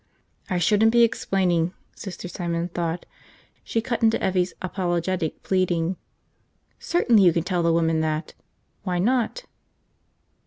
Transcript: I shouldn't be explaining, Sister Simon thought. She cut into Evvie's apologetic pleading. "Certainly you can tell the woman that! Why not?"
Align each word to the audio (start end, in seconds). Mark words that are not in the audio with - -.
I 0.49 0.57
shouldn't 0.57 0.91
be 0.91 1.03
explaining, 1.03 1.75
Sister 1.95 2.27
Simon 2.27 2.69
thought. 2.69 3.05
She 3.63 3.81
cut 3.81 4.01
into 4.01 4.17
Evvie's 4.17 4.55
apologetic 4.59 5.43
pleading. 5.43 5.95
"Certainly 6.79 7.21
you 7.21 7.31
can 7.31 7.43
tell 7.43 7.61
the 7.61 7.71
woman 7.71 7.99
that! 7.99 8.33
Why 8.81 8.97
not?" 8.97 9.45